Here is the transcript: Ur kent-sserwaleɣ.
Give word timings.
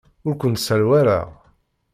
Ur 0.27 0.35
kent-sserwaleɣ. 0.41 1.27